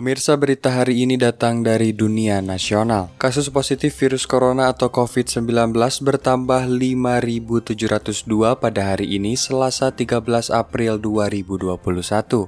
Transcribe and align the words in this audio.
Pemirsa 0.00 0.32
berita 0.32 0.72
hari 0.72 1.04
ini 1.04 1.20
datang 1.20 1.60
dari 1.60 1.92
dunia 1.92 2.40
nasional. 2.40 3.12
Kasus 3.20 3.52
positif 3.52 3.92
virus 4.00 4.24
corona 4.24 4.72
atau 4.72 4.88
COVID-19 4.88 5.76
bertambah 5.76 6.72
5.702 6.72 8.24
pada 8.56 8.80
hari 8.80 9.20
ini 9.20 9.36
Selasa 9.36 9.92
13 9.92 10.56
April 10.56 10.96
2021. 11.04 11.76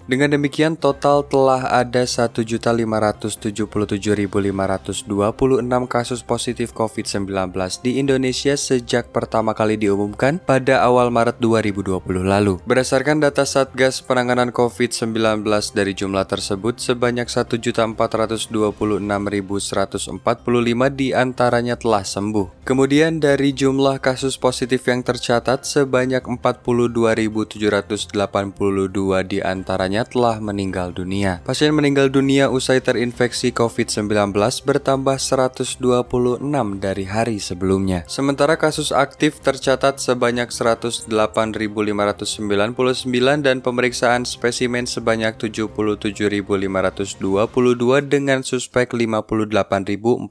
Dengan 0.08 0.32
demikian 0.32 0.80
total 0.80 1.28
telah 1.28 1.68
ada 1.68 2.08
1.577.526 2.08 3.68
kasus 5.92 6.24
positif 6.24 6.72
COVID-19 6.72 7.52
di 7.84 8.00
Indonesia 8.00 8.56
sejak 8.56 9.12
pertama 9.12 9.52
kali 9.52 9.76
diumumkan 9.76 10.40
pada 10.40 10.80
awal 10.80 11.12
Maret 11.12 11.36
2020 11.36 12.00
lalu. 12.24 12.64
Berdasarkan 12.64 13.20
data 13.20 13.44
Satgas 13.44 14.00
Penanganan 14.00 14.56
COVID-19 14.56 15.44
dari 15.76 15.92
jumlah 15.92 16.24
tersebut 16.24 16.80
sebanyak 16.80 17.28
1.426.145 17.42 20.14
di 20.94 21.10
antaranya 21.10 21.74
telah 21.74 22.06
sembuh. 22.06 22.62
Kemudian 22.62 23.18
dari 23.18 23.50
jumlah 23.50 23.98
kasus 23.98 24.38
positif 24.38 24.86
yang 24.86 25.02
tercatat 25.02 25.66
sebanyak 25.66 26.22
42.782 26.22 28.14
di 29.26 29.42
antaranya 29.42 30.06
telah 30.06 30.38
meninggal 30.38 30.94
dunia. 30.94 31.42
Pasien 31.42 31.74
meninggal 31.74 32.06
dunia 32.08 32.48
usai 32.48 32.78
terinfeksi 32.78 33.50
COVID-19 33.50 34.30
bertambah 34.62 35.18
126 35.18 35.82
dari 36.78 37.04
hari 37.04 37.42
sebelumnya. 37.42 38.06
Sementara 38.06 38.54
kasus 38.54 38.94
aktif 38.94 39.42
tercatat 39.42 39.98
sebanyak 39.98 40.54
108.599 40.54 41.10
dan 43.42 43.58
pemeriksaan 43.58 44.22
spesimen 44.22 44.86
sebanyak 44.86 45.34
77.502 45.40 47.31
22 47.32 48.12
dengan 48.12 48.44
suspek 48.44 48.92
58.450. 48.92 50.28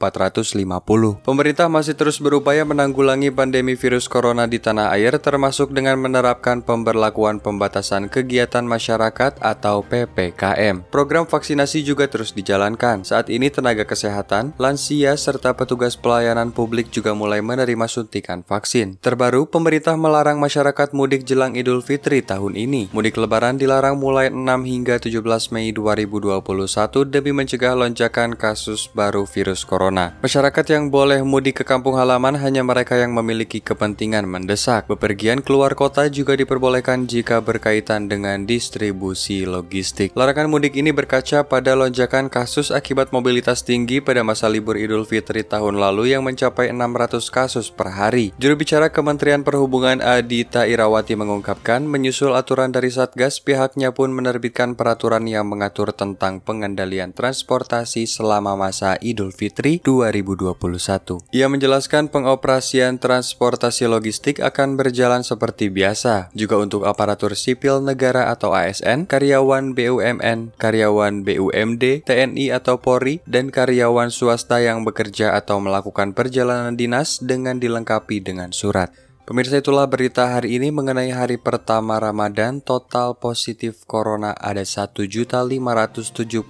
Pemerintah 1.26 1.66
masih 1.66 1.98
terus 1.98 2.22
berupaya 2.22 2.62
menanggulangi 2.62 3.34
pandemi 3.34 3.74
virus 3.74 4.06
corona 4.06 4.46
di 4.46 4.62
tanah 4.62 4.94
air 4.94 5.18
termasuk 5.18 5.74
dengan 5.74 5.98
menerapkan 5.98 6.62
pemberlakuan 6.62 7.42
pembatasan 7.42 8.06
kegiatan 8.06 8.62
masyarakat 8.62 9.42
atau 9.42 9.82
PPKM. 9.82 10.86
Program 10.94 11.26
vaksinasi 11.26 11.82
juga 11.82 12.06
terus 12.06 12.38
dijalankan. 12.38 13.02
Saat 13.02 13.34
ini 13.34 13.50
tenaga 13.50 13.82
kesehatan, 13.82 14.54
lansia 14.62 15.18
serta 15.18 15.58
petugas 15.58 15.98
pelayanan 15.98 16.54
publik 16.54 16.94
juga 16.94 17.18
mulai 17.18 17.42
menerima 17.42 17.90
suntikan 17.90 18.46
vaksin. 18.46 19.02
Terbaru, 19.02 19.50
pemerintah 19.50 19.98
melarang 19.98 20.38
masyarakat 20.38 20.94
mudik 20.94 21.26
jelang 21.26 21.58
Idul 21.58 21.82
Fitri 21.82 22.22
tahun 22.22 22.54
ini. 22.54 22.94
Mudik 22.94 23.18
lebaran 23.18 23.58
dilarang 23.58 23.98
mulai 23.98 24.30
6 24.30 24.46
hingga 24.70 25.02
17 25.02 25.18
Mei 25.50 25.74
2021 25.74 26.91
demi 27.08 27.32
mencegah 27.32 27.72
lonjakan 27.80 28.36
kasus 28.36 28.92
baru 28.92 29.24
virus 29.24 29.64
corona. 29.64 30.20
Masyarakat 30.20 30.66
yang 30.68 30.92
boleh 30.92 31.24
mudik 31.24 31.64
ke 31.64 31.64
kampung 31.64 31.96
halaman 31.96 32.36
hanya 32.36 32.60
mereka 32.60 33.00
yang 33.00 33.16
memiliki 33.16 33.64
kepentingan 33.64 34.28
mendesak. 34.28 34.92
Bepergian 34.92 35.40
keluar 35.40 35.72
kota 35.80 36.12
juga 36.12 36.36
diperbolehkan 36.36 37.08
jika 37.08 37.40
berkaitan 37.40 38.12
dengan 38.12 38.44
distribusi 38.44 39.48
logistik. 39.48 40.12
Larangan 40.12 40.52
mudik 40.52 40.76
ini 40.76 40.92
berkaca 40.92 41.48
pada 41.48 41.72
lonjakan 41.80 42.28
kasus 42.28 42.76
akibat 42.76 43.16
mobilitas 43.16 43.64
tinggi 43.64 44.04
pada 44.04 44.28
masa 44.28 44.52
libur 44.52 44.76
Idul 44.76 45.08
Fitri 45.08 45.48
tahun 45.48 45.80
lalu 45.80 46.12
yang 46.12 46.28
mencapai 46.28 46.76
600 46.76 47.32
kasus 47.32 47.72
per 47.72 47.96
hari. 47.96 48.36
Juru 48.36 48.60
bicara 48.60 48.92
Kementerian 48.92 49.48
Perhubungan 49.48 50.04
Adita 50.04 50.68
Irawati 50.68 51.16
mengungkapkan, 51.16 51.88
menyusul 51.88 52.36
aturan 52.36 52.76
dari 52.76 52.92
Satgas, 52.92 53.40
pihaknya 53.40 53.96
pun 53.96 54.12
menerbitkan 54.12 54.76
peraturan 54.76 55.24
yang 55.32 55.48
mengatur 55.48 55.96
tentang 55.96 56.44
pengendalian 56.44 56.81
pengendalian 56.82 57.14
transportasi 57.14 58.10
selama 58.10 58.58
masa 58.58 58.98
Idul 59.06 59.30
Fitri 59.30 59.78
2021. 59.86 61.30
Ia 61.30 61.46
menjelaskan 61.46 62.10
pengoperasian 62.10 62.98
transportasi 62.98 63.86
logistik 63.86 64.42
akan 64.42 64.82
berjalan 64.82 65.22
seperti 65.22 65.70
biasa, 65.70 66.34
juga 66.34 66.58
untuk 66.58 66.90
aparatur 66.90 67.38
sipil 67.38 67.86
negara 67.86 68.34
atau 68.34 68.58
ASN, 68.58 69.06
karyawan 69.06 69.78
BUMN, 69.78 70.58
karyawan 70.58 71.22
BUMD, 71.22 72.02
TNI 72.02 72.50
atau 72.50 72.82
Polri, 72.82 73.22
dan 73.30 73.54
karyawan 73.54 74.10
swasta 74.10 74.58
yang 74.58 74.82
bekerja 74.82 75.38
atau 75.38 75.62
melakukan 75.62 76.18
perjalanan 76.18 76.74
dinas 76.74 77.22
dengan 77.22 77.62
dilengkapi 77.62 78.26
dengan 78.26 78.50
surat. 78.50 78.90
Pemirsa 79.22 79.62
itulah 79.62 79.86
berita 79.86 80.34
hari 80.34 80.58
ini 80.58 80.74
mengenai 80.74 81.14
hari 81.14 81.38
pertama 81.38 82.02
Ramadan 82.02 82.58
total 82.58 83.14
positif 83.14 83.86
corona 83.86 84.34
ada 84.34 84.64
1.577.526. 84.64 86.42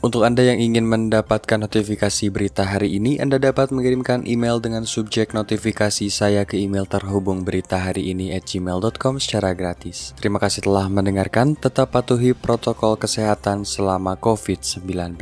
Untuk 0.00 0.22
Anda 0.22 0.42
yang 0.46 0.58
ingin 0.62 0.86
mendapatkan 0.86 1.58
notifikasi 1.60 2.32
berita 2.32 2.64
hari 2.64 2.96
ini, 2.96 3.20
Anda 3.20 3.36
dapat 3.36 3.68
mengirimkan 3.74 4.24
email 4.24 4.62
dengan 4.62 4.88
subjek 4.88 5.36
notifikasi 5.36 6.08
saya 6.08 6.48
ke 6.48 6.56
email 6.56 6.88
terhubung 6.88 7.42
berita 7.42 7.76
hari 7.76 8.08
ini 8.14 8.30
at 8.32 8.46
gmail.com 8.46 9.18
secara 9.18 9.52
gratis. 9.52 10.16
Terima 10.16 10.38
kasih 10.38 10.64
telah 10.64 10.88
mendengarkan, 10.88 11.52
tetap 11.52 11.92
patuhi 11.92 12.32
protokol 12.32 12.96
kesehatan 12.96 13.68
selama 13.68 14.14
COVID-19. 14.16 15.18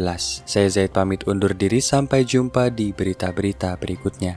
Saya 0.46 0.68
Zaid 0.68 0.92
pamit 0.92 1.24
undur 1.24 1.56
diri, 1.56 1.80
sampai 1.82 2.22
jumpa 2.28 2.68
di 2.68 2.92
berita-berita 2.92 3.74
berikutnya. 3.80 4.36